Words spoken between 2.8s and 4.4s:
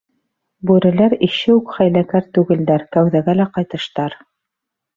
кәүҙәгә лә ҡайтыштар.